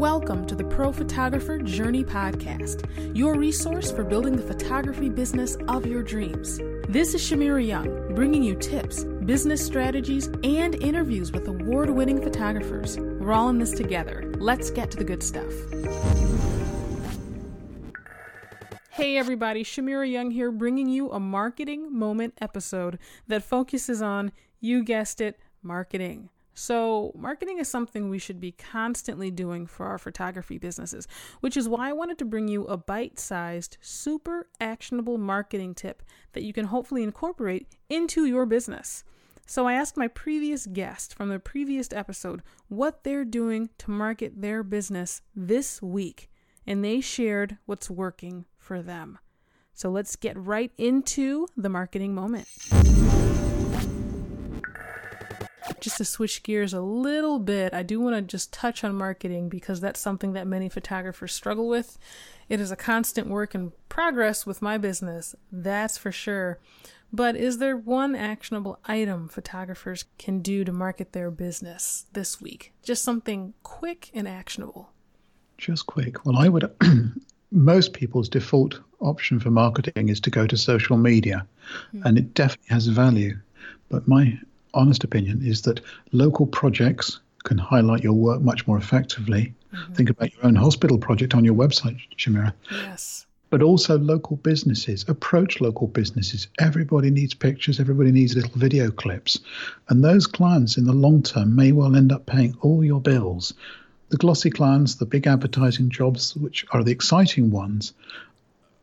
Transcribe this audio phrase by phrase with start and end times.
[0.00, 5.84] Welcome to the Pro Photographer Journey Podcast, your resource for building the photography business of
[5.84, 6.58] your dreams.
[6.88, 12.98] This is Shamira Young, bringing you tips, business strategies, and interviews with award winning photographers.
[12.98, 14.32] We're all in this together.
[14.38, 15.52] Let's get to the good stuff.
[18.88, 22.98] Hey everybody, Shamira Young here, bringing you a marketing moment episode
[23.28, 26.30] that focuses on, you guessed it, marketing.
[26.54, 31.06] So, marketing is something we should be constantly doing for our photography businesses,
[31.40, 36.02] which is why I wanted to bring you a bite sized, super actionable marketing tip
[36.32, 39.04] that you can hopefully incorporate into your business.
[39.46, 44.40] So, I asked my previous guest from the previous episode what they're doing to market
[44.40, 46.30] their business this week,
[46.66, 49.18] and they shared what's working for them.
[49.72, 52.48] So, let's get right into the marketing moment
[55.80, 59.48] just to switch gears a little bit, I do want to just touch on marketing
[59.48, 61.98] because that's something that many photographers struggle with.
[62.48, 66.58] It is a constant work in progress with my business, that's for sure.
[67.12, 72.72] But is there one actionable item photographers can do to market their business this week?
[72.82, 74.90] Just something quick and actionable.
[75.58, 76.24] Just quick.
[76.24, 76.70] Well, I would.
[77.52, 81.46] most people's default option for marketing is to go to social media,
[81.88, 82.06] mm-hmm.
[82.06, 83.38] and it definitely has value.
[83.88, 84.38] But my
[84.74, 85.80] honest opinion is that
[86.12, 89.54] local projects can highlight your work much more effectively.
[89.72, 89.92] Mm-hmm.
[89.94, 92.52] Think about your own hospital project on your website, Shamira.
[92.70, 93.26] Yes.
[93.50, 95.04] But also local businesses.
[95.08, 96.48] Approach local businesses.
[96.60, 99.40] Everybody needs pictures, everybody needs little video clips.
[99.88, 103.54] And those clients in the long term may well end up paying all your bills.
[104.10, 107.92] The glossy clients, the big advertising jobs, which are the exciting ones,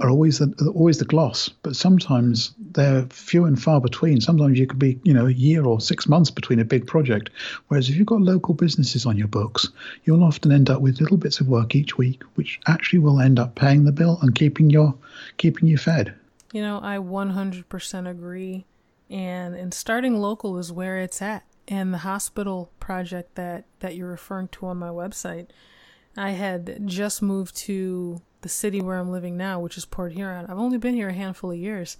[0.00, 4.20] are always the, always the gloss, but sometimes they're few and far between.
[4.20, 7.30] Sometimes you could be, you know, a year or six months between a big project.
[7.66, 9.68] Whereas if you've got local businesses on your books,
[10.04, 13.38] you'll often end up with little bits of work each week, which actually will end
[13.38, 14.94] up paying the bill and keeping your
[15.36, 16.14] keeping you fed.
[16.52, 18.66] You know, I 100% agree.
[19.10, 21.44] And and starting local is where it's at.
[21.66, 25.48] And the hospital project that that you're referring to on my website,
[26.16, 30.46] I had just moved to the city where I'm living now, which is Port Huron.
[30.46, 31.96] I've only been here a handful of years.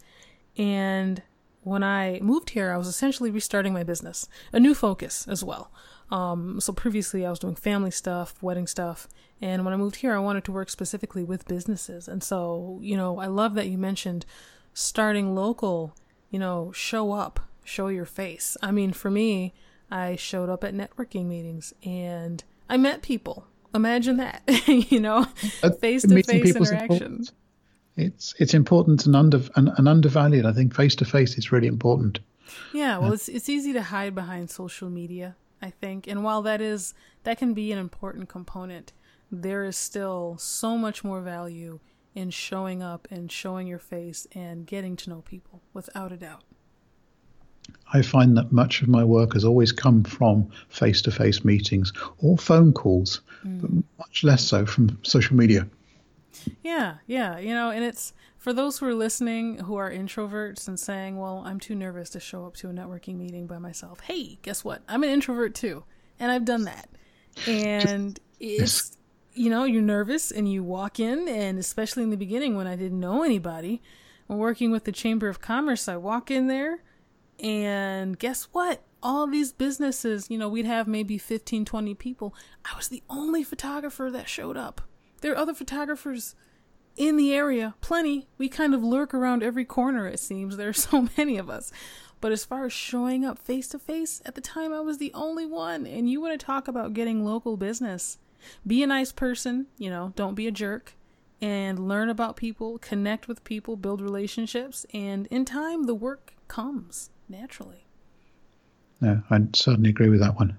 [0.56, 1.22] And
[1.62, 5.70] when I moved here, I was essentially restarting my business, a new focus as well.
[6.10, 9.08] Um, so previously, I was doing family stuff, wedding stuff.
[9.40, 12.08] And when I moved here, I wanted to work specifically with businesses.
[12.08, 14.24] And so, you know, I love that you mentioned
[14.72, 15.94] starting local,
[16.30, 18.56] you know, show up, show your face.
[18.62, 19.54] I mean, for me,
[19.90, 25.24] I showed up at networking meetings and I met people Imagine that, you know,
[25.80, 27.24] face to face interaction.
[27.96, 30.46] It's it's important and under and, and undervalued.
[30.46, 32.20] I think face to face is really important.
[32.72, 35.36] Yeah, well, uh, it's it's easy to hide behind social media.
[35.60, 38.92] I think, and while that is that can be an important component,
[39.30, 41.80] there is still so much more value
[42.14, 46.44] in showing up and showing your face and getting to know people, without a doubt.
[47.92, 51.92] I find that much of my work has always come from face to face meetings
[52.18, 53.60] or phone calls, mm.
[53.60, 55.66] but much less so from social media.
[56.62, 57.38] Yeah, yeah.
[57.38, 61.42] You know, and it's for those who are listening who are introverts and saying, well,
[61.46, 64.00] I'm too nervous to show up to a networking meeting by myself.
[64.00, 64.82] Hey, guess what?
[64.88, 65.84] I'm an introvert too.
[66.20, 66.88] And I've done that.
[67.46, 68.96] And it's,
[69.34, 72.76] you know, you're nervous and you walk in, and especially in the beginning when I
[72.76, 73.80] didn't know anybody,
[74.26, 76.82] when working with the Chamber of Commerce, I walk in there
[77.42, 78.82] and guess what?
[79.02, 82.34] All these businesses, you know, we'd have maybe 15, 20 people.
[82.64, 84.80] I was the only photographer that showed up.
[85.20, 86.34] There are other photographers
[86.96, 88.28] in the area, plenty.
[88.38, 90.56] We kind of lurk around every corner, it seems.
[90.56, 91.72] There are so many of us.
[92.20, 95.12] But as far as showing up face to face, at the time I was the
[95.14, 95.86] only one.
[95.86, 98.18] And you want to talk about getting local business.
[98.66, 100.94] Be a nice person, you know, don't be a jerk,
[101.40, 107.10] and learn about people, connect with people, build relationships, and in time the work comes
[107.28, 107.86] naturally.
[109.00, 110.56] No, I certainly agree with that one.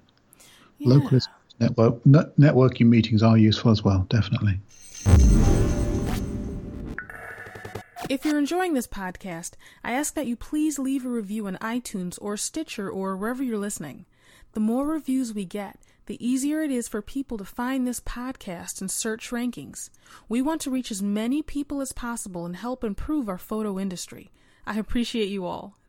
[0.78, 0.96] Yeah.
[0.96, 1.20] Local
[1.60, 4.60] network networking meetings are useful as well, definitely.
[8.10, 9.52] If you're enjoying this podcast,
[9.84, 13.60] I ask that you please leave a review on iTunes or Stitcher or wherever you're
[13.60, 14.06] listening.
[14.54, 18.82] The more reviews we get, the easier it is for people to find this podcast
[18.82, 19.92] and search rankings.
[20.28, 24.32] We want to reach as many people as possible and help improve our photo industry.
[24.66, 25.79] I appreciate you all.